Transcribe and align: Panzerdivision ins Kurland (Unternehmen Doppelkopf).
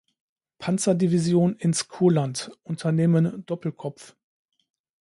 Panzerdivision 0.57 1.55
ins 1.57 1.87
Kurland 1.87 2.49
(Unternehmen 2.63 3.45
Doppelkopf). 3.45 4.15